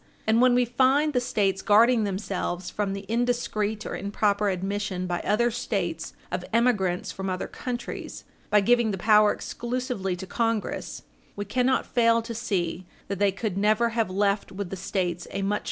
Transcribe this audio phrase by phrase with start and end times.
[0.25, 5.19] And when we find the States guarding themselves from the indiscreet or improper admission by
[5.19, 11.03] other States of emigrants from other countries by giving the power exclusively to Congress,
[11.35, 15.43] we cannot fail to see that they could never have left with the States a
[15.43, 15.59] much Page 60 U.